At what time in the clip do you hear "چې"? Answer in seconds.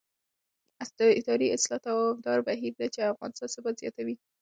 2.93-2.99